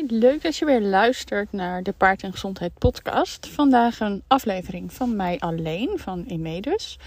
[0.00, 3.48] Leuk dat je weer luistert naar de Paard en Gezondheid podcast.
[3.48, 6.98] Vandaag een aflevering van mij alleen, van Emedus.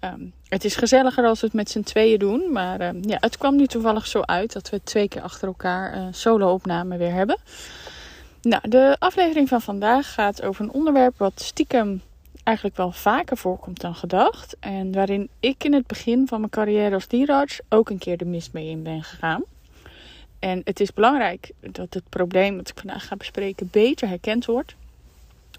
[0.00, 3.38] Um, het is gezelliger als we het met z'n tweeën doen, maar um, ja, het
[3.38, 7.38] kwam nu toevallig zo uit dat we twee keer achter elkaar uh, solo-opname weer hebben.
[8.42, 12.02] Nou, de aflevering van vandaag gaat over een onderwerp wat stiekem
[12.42, 14.56] eigenlijk wel vaker voorkomt dan gedacht.
[14.60, 18.24] En waarin ik in het begin van mijn carrière als dierenarts ook een keer de
[18.24, 19.42] mist mee in ben gegaan.
[20.38, 24.74] En het is belangrijk dat het probleem dat ik vandaag ga bespreken beter herkend wordt.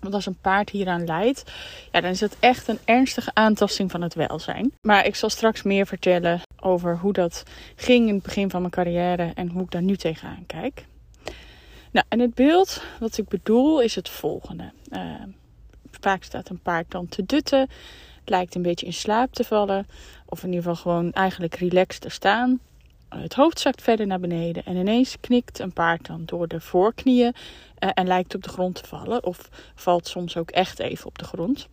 [0.02, 1.44] Want als een paard hieraan leidt,
[1.92, 4.72] ja, dan is het echt een ernstige aantasting van het welzijn.
[4.82, 7.44] Maar ik zal straks meer vertellen over hoe dat
[7.76, 10.86] ging in het begin van mijn carrière en hoe ik daar nu tegenaan kijk.
[11.92, 14.72] Nou, en het beeld wat ik bedoel is het volgende.
[14.92, 15.14] Uh,
[15.92, 19.88] vaak staat een paard dan te dutten, het lijkt een beetje in slaap te vallen,
[20.26, 22.60] of in ieder geval gewoon eigenlijk relaxed te staan
[23.10, 27.34] het hoofd zakt verder naar beneden en ineens knikt een paard dan door de voorknieën
[27.80, 31.18] uh, en lijkt op de grond te vallen of valt soms ook echt even op
[31.18, 31.68] de grond.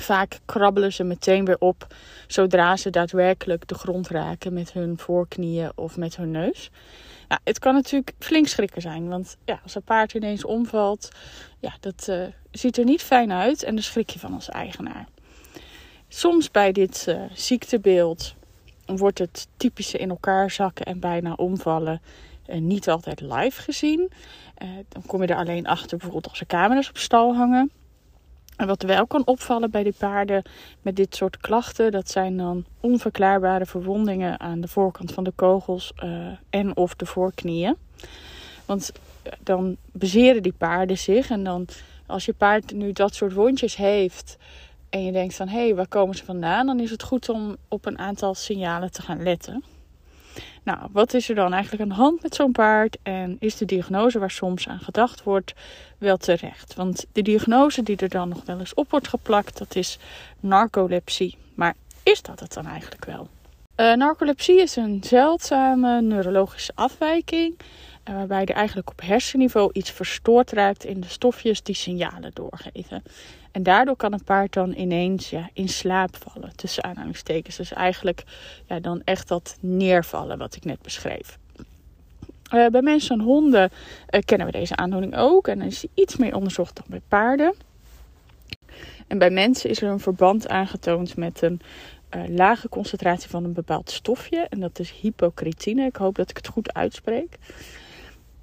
[0.00, 1.86] Vaak krabbelen ze meteen weer op
[2.26, 6.70] zodra ze daadwerkelijk de grond raken met hun voorknieën of met hun neus.
[7.28, 11.08] Nou, het kan natuurlijk flink schrikken zijn, want ja, als een paard ineens omvalt,
[11.58, 15.06] ja, dat uh, ziet er niet fijn uit en dan schrik je van als eigenaar.
[16.08, 18.34] Soms bij dit uh, ziektebeeld
[18.86, 22.00] wordt het typische in elkaar zakken en bijna omvallen
[22.46, 24.10] uh, niet altijd live gezien.
[24.62, 27.70] Uh, dan kom je er alleen achter bijvoorbeeld als er camera's op stal hangen.
[28.56, 30.42] En wat wel kan opvallen bij die paarden
[30.82, 35.92] met dit soort klachten, dat zijn dan onverklaarbare verwondingen aan de voorkant van de kogels
[36.04, 37.76] uh, en of de voorknieën.
[38.66, 38.92] Want
[39.40, 41.66] dan bezeren die paarden zich en dan
[42.06, 44.36] als je paard nu dat soort wondjes heeft,
[44.92, 46.66] en je denkt van hé, hey, waar komen ze vandaan?
[46.66, 49.64] Dan is het goed om op een aantal signalen te gaan letten.
[50.62, 52.96] Nou, wat is er dan eigenlijk aan de hand met zo'n paard?
[53.02, 55.54] En is de diagnose waar soms aan gedacht wordt
[55.98, 56.74] wel terecht?
[56.74, 59.98] Want de diagnose die er dan nog wel eens op wordt geplakt, dat is
[60.40, 61.36] narcolepsie.
[61.54, 63.28] Maar is dat het dan eigenlijk wel?
[63.76, 67.58] Uh, narcolepsie is een zeldzame neurologische afwijking.
[68.04, 73.02] Waarbij er eigenlijk op hersenniveau iets verstoord raakt in de stofjes die signalen doorgeven.
[73.50, 77.56] En daardoor kan een paard dan ineens ja, in slaap vallen, tussen aanhalingstekens.
[77.56, 78.24] Dus eigenlijk
[78.66, 81.38] ja, dan echt dat neervallen wat ik net beschreef.
[82.54, 83.70] Uh, bij mensen en honden
[84.10, 85.48] uh, kennen we deze aandoening ook.
[85.48, 87.54] En dan is die iets meer onderzocht dan bij paarden.
[89.06, 91.60] En bij mensen is er een verband aangetoond met een
[92.16, 94.46] uh, lage concentratie van een bepaald stofje.
[94.50, 95.86] En dat is hypocretine.
[95.86, 97.38] Ik hoop dat ik het goed uitspreek.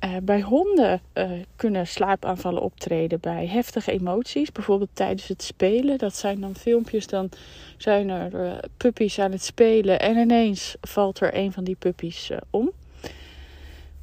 [0.04, 5.98] Uh, bij honden uh, kunnen slaapaanvallen optreden bij heftige emoties, bijvoorbeeld tijdens het spelen.
[5.98, 7.30] Dat zijn dan filmpjes, dan
[7.78, 12.32] zijn er uh, puppies aan het spelen en ineens valt er een van die puppies
[12.50, 12.72] om.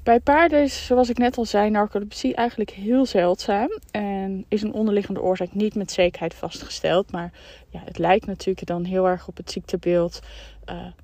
[0.02, 4.72] Bij paarden is, zoals ik net al zei, narcolepsie eigenlijk heel zeldzaam en is een
[4.72, 7.12] onderliggende oorzaak niet met zekerheid vastgesteld.
[7.12, 7.32] Maar
[7.70, 10.20] ja, het lijkt natuurlijk dan heel erg op het ziektebeeld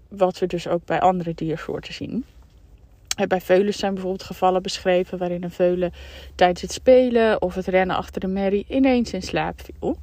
[0.09, 2.25] wat we dus ook bij andere diersoorten zien.
[3.27, 5.93] Bij veulen zijn bijvoorbeeld gevallen beschreven waarin een veulen
[6.35, 9.99] tijdens het spelen of het rennen achter de merrie ineens in slaap viel.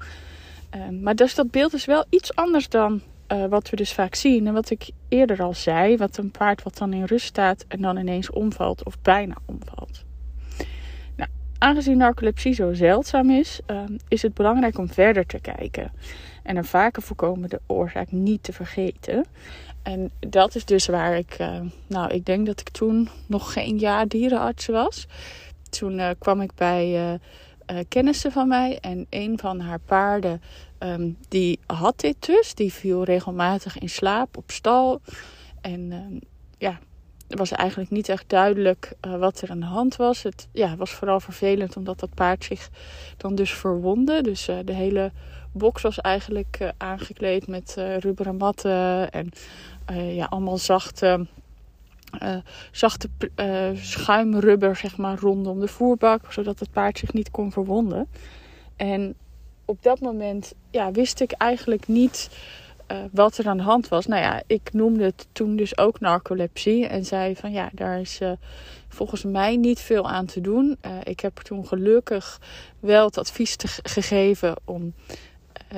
[0.75, 4.16] Uh, maar dus dat beeld is wel iets anders dan uh, wat we dus vaak
[4.16, 4.47] zien.
[4.47, 7.81] En wat ik eerder al zei, wat een paard wat dan in rust staat en
[7.81, 10.03] dan ineens omvalt of bijna omvalt.
[11.16, 15.91] Nou, aangezien narcolepsie zo zeldzaam is, uh, is het belangrijk om verder te kijken.
[16.44, 19.25] En een vaker voorkomende oorzaak niet te vergeten.
[19.84, 23.78] En dat is dus waar ik, uh, nou, ik denk dat ik toen nog geen
[23.78, 25.08] jaar dierenarts was.
[25.70, 27.11] Toen uh, kwam ik bij
[27.70, 30.41] uh, kennissen van mij en een van haar paarden,
[30.79, 32.55] um, die had dit dus.
[32.55, 35.02] Die viel regelmatig in slaap op stal.
[35.61, 36.20] En um,
[36.58, 36.79] ja,
[37.28, 40.23] het was eigenlijk niet echt duidelijk wat er aan de hand was.
[40.23, 42.70] Het ja, was vooral vervelend omdat dat paard zich
[43.17, 44.22] dan dus verwondde.
[44.22, 45.11] Dus de hele
[45.51, 49.31] box was eigenlijk uh, aangekleed met uh, rubberen matten en
[49.91, 51.28] uh, ja, allemaal zachte,
[52.72, 53.09] zachte
[53.75, 58.07] schuimrubber zeg maar, rondom de voerbak, zodat het paard zich niet kon verwonden.
[58.75, 59.16] En
[59.66, 62.29] op dat moment ja, wist ik eigenlijk niet
[63.11, 64.05] wat er aan de hand was.
[64.05, 66.87] Nou ja, ik noemde het toen dus ook narcolepsie.
[66.87, 68.19] En zei van ja, daar is
[68.87, 70.78] volgens mij niet veel aan te doen.
[71.03, 72.40] Ik heb toen gelukkig
[72.79, 74.93] wel het advies te gegeven om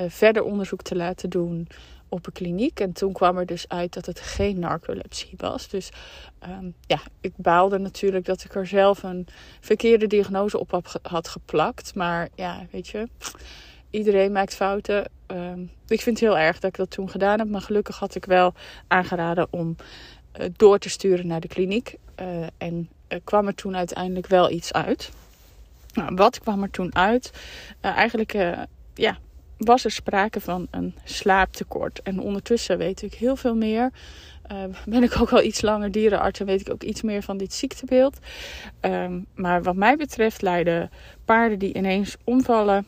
[0.08, 1.68] verder onderzoek te laten doen
[2.12, 2.80] op een kliniek.
[2.80, 5.68] En toen kwam er dus uit dat het geen narcolepsie was.
[5.68, 5.90] Dus
[6.48, 9.26] um, ja, ik baalde natuurlijk dat ik er zelf een
[9.60, 11.94] verkeerde diagnose op had geplakt.
[11.94, 13.08] Maar ja, weet je,
[13.90, 15.10] iedereen maakt fouten.
[15.26, 17.48] Um, ik vind het heel erg dat ik dat toen gedaan heb.
[17.48, 18.54] Maar gelukkig had ik wel
[18.88, 19.76] aangeraden om
[20.40, 21.96] uh, door te sturen naar de kliniek.
[22.20, 22.90] Uh, en
[23.24, 25.10] kwam er toen uiteindelijk wel iets uit.
[25.94, 27.32] Nou, wat kwam er toen uit?
[27.80, 28.32] eigenlijk,
[28.94, 29.18] ja,
[29.64, 32.02] was er sprake van een slaaptekort.
[32.02, 33.90] En ondertussen weet ik heel veel meer.
[34.52, 37.36] Uh, ben ik ook al iets langer dierenarts en weet ik ook iets meer van
[37.36, 38.18] dit ziektebeeld.
[38.80, 40.90] Um, maar wat mij betreft leiden
[41.24, 42.86] paarden die ineens omvallen,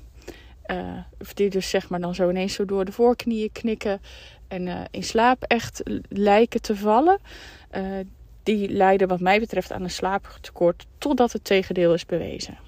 [0.67, 4.01] uh, of die dus zeg maar dan zo ineens zo door de voorknieën knikken
[4.49, 7.19] en uh, in slaap echt lijken te vallen,
[8.43, 12.59] die leiden wat mij betreft aan een slaaptekort totdat het tegendeel is bewezen.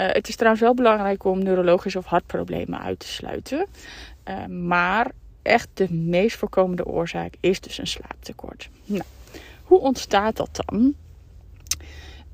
[0.00, 3.66] Uh, het is trouwens wel belangrijk om neurologische of hartproblemen uit te sluiten.
[4.28, 5.10] Uh, maar
[5.42, 8.68] echt de meest voorkomende oorzaak is dus een slaaptekort.
[8.84, 9.04] Nou,
[9.62, 10.94] hoe ontstaat dat dan?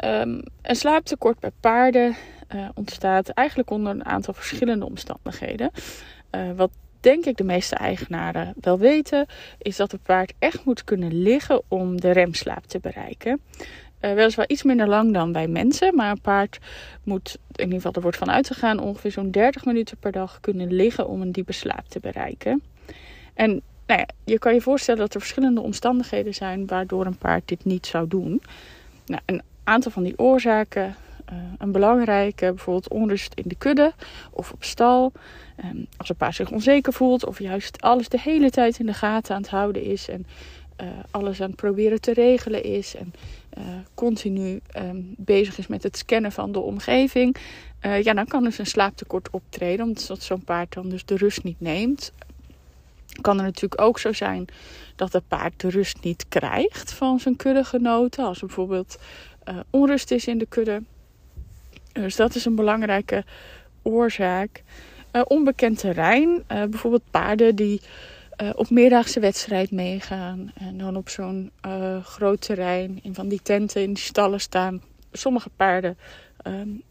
[0.04, 2.16] Um, een slaaptekort bij paarden
[2.54, 5.70] uh, ontstaat eigenlijk onder een aantal verschillende omstandigheden.
[6.56, 6.70] wat
[7.00, 9.26] denk ik de meeste eigenaren wel weten,
[9.58, 13.40] is dat het paard echt moet kunnen liggen om de remslaap te bereiken.
[14.00, 15.94] Uh, weliswaar iets minder lang dan bij mensen.
[15.94, 16.58] Maar een paard
[17.04, 20.72] moet, in ieder geval er wordt van uitgegaan, ongeveer zo'n 30 minuten per dag kunnen
[20.72, 22.62] liggen om een diepe slaap te bereiken.
[23.34, 27.48] En nou ja, je kan je voorstellen dat er verschillende omstandigheden zijn waardoor een paard
[27.48, 28.42] dit niet zou doen.
[29.06, 30.94] Nou, een aantal van die oorzaken,
[31.32, 33.92] uh, een belangrijke, bijvoorbeeld onrust in de kudde
[34.30, 35.12] of op stal.
[35.64, 38.94] Um, als een paard zich onzeker voelt of juist alles de hele tijd in de
[38.94, 40.26] gaten aan het houden is en
[40.82, 42.94] uh, alles aan het proberen te regelen is.
[42.94, 43.12] En
[43.58, 47.36] uh, continu um, bezig is met het scannen van de omgeving,
[47.82, 51.42] uh, ja, dan kan dus een slaaptekort optreden, omdat zo'n paard dan dus de rust
[51.42, 52.12] niet neemt.
[53.20, 54.44] Kan er natuurlijk ook zo zijn
[54.96, 58.98] dat het paard de rust niet krijgt van zijn kuddegenoten, als er bijvoorbeeld
[59.70, 60.82] onrust is in de kudde.
[61.92, 63.24] Dus dat is een belangrijke
[63.82, 64.62] oorzaak.
[65.24, 67.80] onbekend terrein, bijvoorbeeld paarden die
[68.42, 70.50] uh, op meerdaagse wedstrijd meegaan.
[70.54, 74.82] En dan op zo'n uh, groot terrein in van die tenten in die stallen staan.
[75.12, 75.98] Sommige paarden
[76.46, 76.82] um,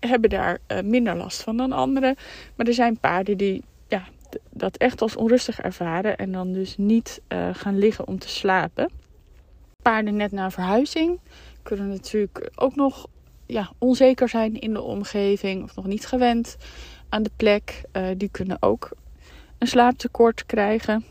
[0.00, 2.16] hebben daar uh, minder last van dan andere.
[2.54, 4.04] Maar er zijn paarden die ja,
[4.50, 6.16] dat echt als onrustig ervaren.
[6.16, 7.20] En dan dus niet
[7.52, 8.90] gaan liggen om te slapen.
[9.82, 11.20] Paarden net na verhuizing
[11.62, 13.06] kunnen natuurlijk ook nog
[13.46, 15.62] ja, onzeker zijn in de omgeving.
[15.62, 16.56] Of nog niet gewend
[17.08, 17.82] aan de plek.
[18.16, 18.90] die kunnen ook
[19.60, 21.04] een slaaptekort krijgen.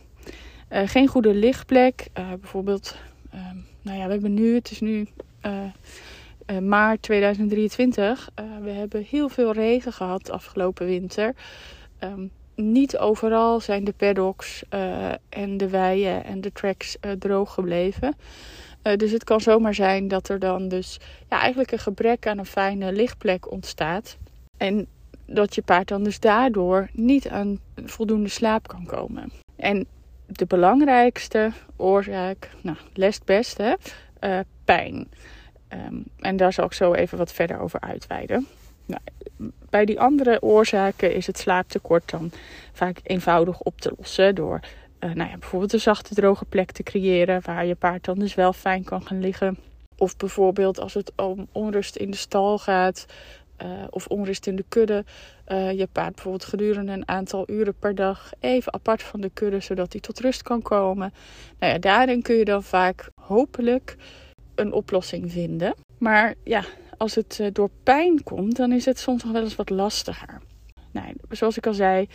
[0.72, 2.08] Uh, geen goede lichtplek.
[2.18, 2.96] Uh, bijvoorbeeld,
[3.34, 3.42] uh,
[3.82, 5.08] nou ja, we hebben nu, het is nu
[5.42, 8.30] eh, maart 2023.
[8.62, 11.36] we hebben heel veel regen gehad afgelopen winter.
[12.04, 14.64] Um, niet overal zijn de paddocks
[15.30, 18.16] en de weien en de tracks droog gebleven.
[18.96, 21.00] dus het kan zomaar zijn dat er dan dus
[21.30, 24.18] ja, eigenlijk een gebrek aan een fijne lichtplek ontstaat.
[24.58, 24.88] En
[25.34, 29.32] dat je paard dan dus daardoor niet aan voldoende slaap kan komen.
[29.56, 29.88] En
[30.26, 33.74] de belangrijkste oorzaak, nou, lest best, hè,
[34.22, 35.08] uh, pijn.
[35.74, 38.48] Um, en daar zal ik zo even wat verder over uitweiden.
[38.86, 39.02] Nou,
[39.70, 42.32] bij die andere oorzaken is het slaaptekort dan
[42.74, 44.60] vaak eenvoudig op te lossen door
[45.00, 48.36] uh, nou ja, bijvoorbeeld een zachte droge plek te creëren waar je paard dan dus
[48.36, 49.58] wel fijn kan gaan liggen.
[49.98, 53.06] Of bijvoorbeeld als het om onrust in de stal gaat,
[53.64, 55.06] uh, of onrust in de kudde.
[55.48, 59.60] Uh, je paard bijvoorbeeld gedurende een aantal uren per dag even apart van de kudde,
[59.60, 61.14] zodat hij tot rust kan komen.
[61.60, 63.96] Nou ja, daarin kun je dan vaak hopelijk
[64.56, 65.74] een oplossing vinden.
[65.98, 66.64] Maar ja,
[66.98, 70.42] als het uh, door pijn komt, dan is het soms nog wel eens wat lastiger.
[70.92, 72.08] Nou, zoals ik al zei,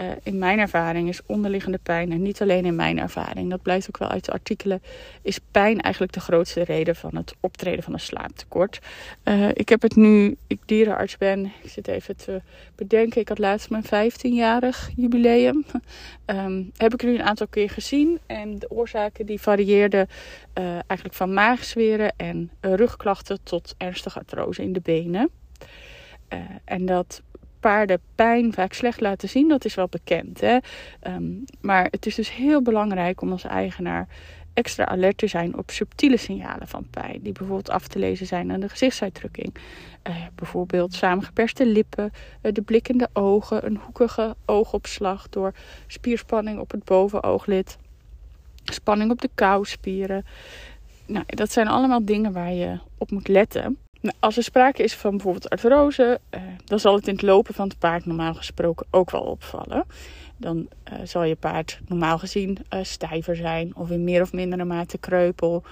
[0.00, 3.86] uh, in mijn ervaring is onderliggende pijn, en niet alleen in mijn ervaring, dat blijkt
[3.88, 4.82] ook wel uit de artikelen,
[5.22, 8.78] is pijn eigenlijk de grootste reden van het optreden van een slaaptekort.
[9.24, 12.40] Uh, ik heb het nu, ik dierenarts ben, ik zit even te
[12.74, 15.64] bedenken, ik had laatst mijn 15-jarig jubileum.
[16.26, 20.08] um, heb ik nu een aantal keer gezien en de oorzaken die varieerden
[20.58, 25.30] uh, eigenlijk van maagzweren en rugklachten tot ernstige artrose in de benen.
[26.64, 27.22] En dat
[27.66, 30.40] paarden pijn vaak slecht laten zien, dat is wel bekend.
[30.40, 30.58] Hè?
[31.06, 34.08] Um, maar het is dus heel belangrijk om als eigenaar
[34.54, 37.20] extra alert te zijn op subtiele signalen van pijn.
[37.22, 39.54] Die bijvoorbeeld af te lezen zijn aan de gezichtsuitdrukking.
[40.08, 45.52] Uh, bijvoorbeeld samengeperste lippen, uh, de blikkende ogen, een hoekige oogopslag door
[45.86, 47.78] spierspanning op het bovenooglid,
[48.64, 50.24] spanning op de kauwspieren.
[51.06, 53.78] Nou, dat zijn allemaal dingen waar je op moet letten.
[54.00, 57.54] Nou, als er sprake is van bijvoorbeeld artrose, uh, dan zal het in het lopen
[57.54, 59.86] van het paard normaal gesproken ook wel opvallen
[60.36, 64.64] dan uh, zal je paard normaal gezien uh, stijver zijn of in meer of mindere
[64.64, 65.62] mate kreupel.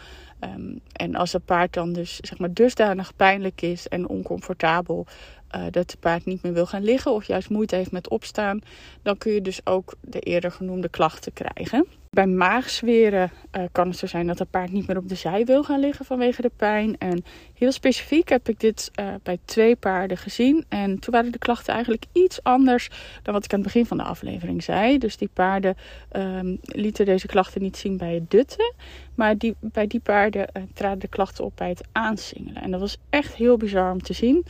[0.40, 5.06] Um, en als het paard dan dus zeg maar dusdanig pijnlijk is en oncomfortabel
[5.56, 8.60] uh, dat het paard niet meer wil gaan liggen of juist moeite heeft met opstaan,
[9.02, 11.86] dan kun je dus ook de eerder genoemde klachten krijgen.
[12.10, 15.44] Bij maagzweren uh, kan het zo zijn dat het paard niet meer op de zij
[15.44, 16.98] wil gaan liggen vanwege de pijn.
[16.98, 20.64] En heel specifiek heb ik dit uh, bij twee paarden gezien.
[20.68, 22.90] En toen waren de klachten eigenlijk iets anders
[23.22, 24.98] dan wat ik aan het begin van de aflevering zei.
[24.98, 25.76] Dus die paarden
[26.12, 28.74] um, lieten deze klachten niet zien bij het dutten.
[29.14, 32.62] Maar die, bij die paarden traden de klachten op bij het aansingelen.
[32.62, 34.44] En dat was echt heel bizar om te zien.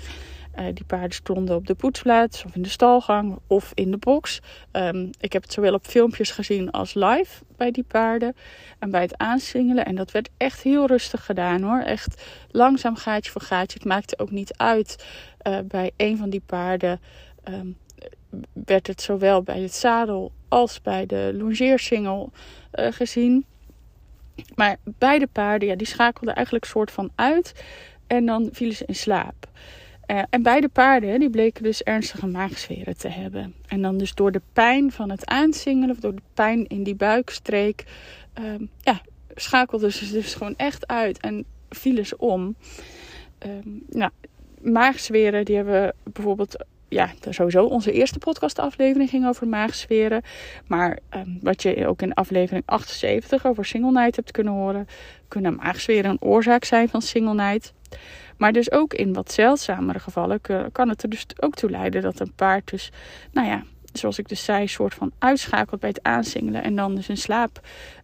[0.59, 4.41] Uh, die paarden stonden op de poetsplaats of in de stalgang of in de box.
[4.73, 8.37] Um, ik heb het zowel op filmpjes gezien als live bij die paarden.
[8.79, 9.85] En bij het aansingelen.
[9.85, 11.81] En dat werd echt heel rustig gedaan hoor.
[11.81, 13.79] Echt langzaam gaatje voor gaatje.
[13.79, 15.07] Het maakte ook niet uit.
[15.47, 17.01] Uh, bij een van die paarden
[17.45, 17.77] um,
[18.53, 22.33] werd het zowel bij het zadel als bij de longeersingel
[22.75, 23.45] uh, gezien.
[24.55, 27.65] Maar beide paarden, ja, die schakelden eigenlijk soort van uit.
[28.07, 29.49] En dan vielen ze in slaap.
[30.15, 33.55] Uh, en beide paarden die bleken dus ernstige maagzweren te hebben.
[33.67, 36.95] En dan dus door de pijn van het aansingelen, of door de pijn in die
[36.95, 37.85] buikstreek,
[38.41, 39.01] uh, ja,
[39.35, 42.57] schakelden ze dus gewoon echt uit en vielen ze om.
[43.47, 43.51] Uh,
[43.89, 44.11] nou,
[44.63, 50.23] maagzweren, die hebben we bijvoorbeeld, ja, sowieso onze eerste podcastaflevering ging over maagzweren.
[50.67, 54.87] Maar um, wat je ook in aflevering 78 over single night hebt kunnen horen,
[55.29, 57.73] kunnen maagzweren een oorzaak zijn van single night.
[58.37, 60.41] Maar dus ook in wat zeldzamere gevallen
[60.73, 62.91] kan het er dus ook toe leiden dat een paard dus,
[63.33, 67.09] nou ja, zoals ik dus zei, soort van uitschakelt bij het aansingelen en dan dus
[67.09, 67.61] in slaap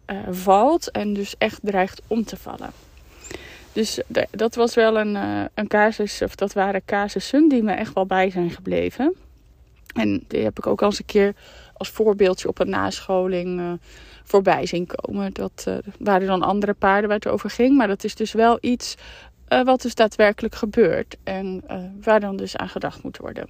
[0.07, 2.71] uh, valt en dus echt dreigt om te vallen.
[3.73, 7.93] Dus dat was wel een, uh, een casus, of dat waren casussen die me echt
[7.93, 9.15] wel bij zijn gebleven.
[9.93, 11.33] En die heb ik ook al eens een keer
[11.73, 13.71] als voorbeeldje op een nascholing uh,
[14.23, 15.33] voorbij zien komen.
[15.33, 17.77] Dat uh, waren dan andere paarden waar het over ging.
[17.77, 18.95] Maar dat is dus wel iets
[19.51, 23.47] uh, wat dus daadwerkelijk gebeurt en uh, waar dan dus aan gedacht moet worden.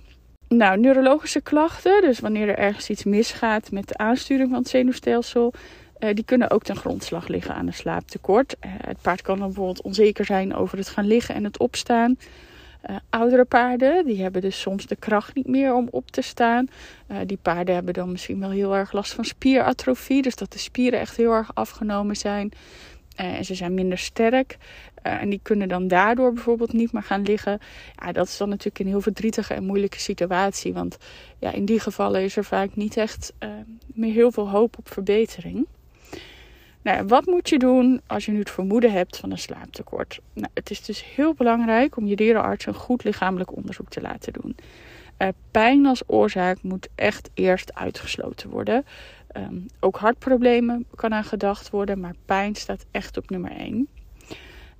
[0.48, 5.54] Nou, neurologische klachten, dus wanneer er ergens iets misgaat met de aansturing van het zenuwstelsel,
[6.00, 8.56] uh, die kunnen ook ten grondslag liggen aan een slaaptekort.
[8.60, 12.18] het paard kan dan bijvoorbeeld onzeker zijn over het gaan liggen en het opstaan.
[13.10, 16.68] oudere paarden, die hebben dus soms de kracht niet meer om op te staan.
[17.26, 21.00] die paarden hebben dan misschien wel heel erg last van spieratrofie, dus dat de spieren
[21.00, 22.52] echt heel erg afgenomen zijn.
[23.26, 24.58] En ze zijn minder sterk.
[25.04, 27.60] Uh, en die kunnen dan daardoor bijvoorbeeld niet meer gaan liggen.
[27.96, 30.74] Ja, dat is dan natuurlijk een heel verdrietige en moeilijke situatie.
[30.74, 30.98] Want
[31.40, 33.50] ja, in die gevallen is er vaak niet echt uh,
[33.86, 35.68] meer heel veel hoop op verbetering.
[36.82, 40.20] Nou, wat moet je doen als je nu het vermoeden hebt van een slaaptekort?
[40.34, 44.34] Nou, het is dus heel belangrijk om je dierenarts een goed lichamelijk onderzoek te laten
[44.34, 44.56] doen.
[45.52, 48.86] Pijn als oorzaak moet echt eerst uitgesloten worden.
[49.38, 53.88] Um, ook hartproblemen kan aan gedacht worden, maar pijn staat echt op nummer 1.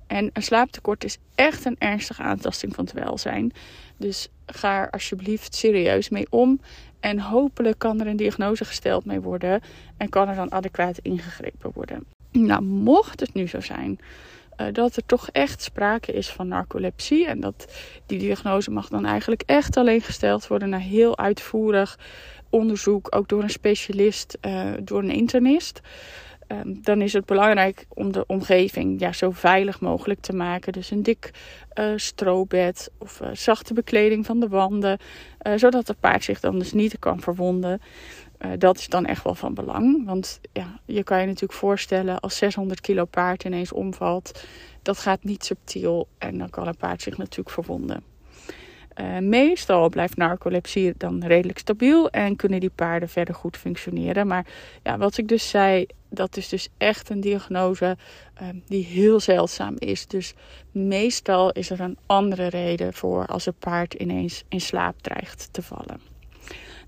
[0.06, 3.52] En een slaaptekort is echt een ernstige aantasting van het welzijn.
[3.96, 6.60] Dus ga er alsjeblieft serieus mee om.
[7.00, 9.60] En hopelijk kan er een diagnose gesteld mee worden.
[9.96, 12.04] En kan er dan adequaat ingegrepen worden.
[12.30, 14.00] Nou, mocht het nu zo zijn
[14.56, 17.26] uh, dat er toch echt sprake is van narcolepsie.
[17.26, 17.72] En dat
[18.06, 21.98] die diagnose mag dan eigenlijk echt alleen gesteld worden na heel uitvoerig
[22.52, 23.06] onderzoek.
[23.16, 25.80] Ook door een specialist, uh, door een internist.
[26.48, 30.72] Um, dan is het belangrijk om de omgeving ja, zo veilig mogelijk te maken.
[30.72, 31.30] Dus een dik
[31.74, 34.98] uh, strobed of uh, zachte bekleding van de wanden.
[35.56, 37.80] Zodat het paard zich dan dus niet kan verwonden.
[38.58, 40.06] dat is dan echt wel van belang.
[40.06, 44.44] Want ja, je kan je natuurlijk voorstellen als 600 kilo paard ineens omvalt.
[44.82, 48.11] Dat gaat niet subtiel en dan kan een paard zich natuurlijk verwonden.
[49.00, 54.26] Uh, meestal blijft narcolepsie dan redelijk stabiel en kunnen die paarden verder goed functioneren.
[54.26, 54.46] Maar
[54.82, 57.96] ja, wat ik dus zei, dat is dus echt een diagnose
[58.42, 60.06] uh, die heel zeldzaam is.
[60.06, 60.34] Dus
[60.72, 65.62] meestal is er een andere reden voor als een paard ineens in slaap dreigt te
[65.62, 66.00] vallen.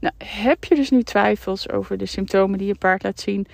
[0.01, 3.47] Nou, heb je dus nu twijfels over de symptomen die je paard laat zien?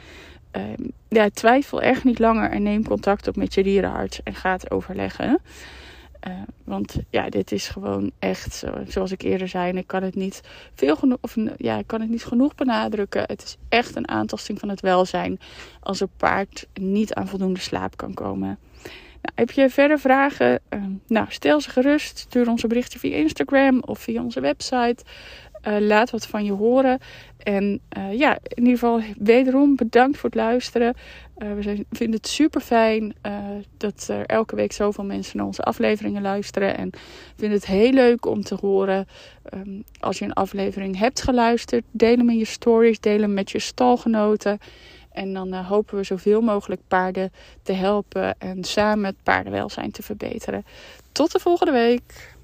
[0.57, 0.63] Uh,
[1.09, 4.71] ja, twijfel echt niet langer en neem contact op met je dierenarts en ga het
[4.71, 5.41] overleggen.
[6.29, 6.33] Uh,
[6.65, 10.41] want ja, dit is gewoon echt, zoals ik eerder zei, ik kan het niet
[10.75, 13.23] veel genoeg, of ja, ik kan het niet genoeg benadrukken.
[13.27, 15.39] Het is echt een aantasting van het welzijn
[15.81, 18.59] als een paard niet aan voldoende slaap kan komen.
[19.23, 20.61] Nou, heb je verder vragen?
[20.75, 22.19] Uh, nou, stel ze gerust.
[22.19, 25.05] Stuur ons een berichtje via Instagram of via onze website.
[25.69, 26.99] Uh, laat wat van je horen.
[27.39, 30.95] En uh, ja, in ieder geval wederom bedankt voor het luisteren.
[31.35, 33.15] We vinden het super fijn
[33.77, 36.77] dat er elke week zoveel mensen naar onze afleveringen luisteren.
[36.77, 36.91] En
[37.37, 39.07] vinden het heel leuk om te horen
[39.55, 41.85] um, als je een aflevering hebt geluisterd.
[41.91, 44.59] Deel hem in je stories, deel hem met je stalgenoten.
[45.13, 50.65] En dan hopen we zoveel mogelijk paarden te helpen en samen het paardenwelzijn te verbeteren.
[51.13, 52.39] Tot de volgende week.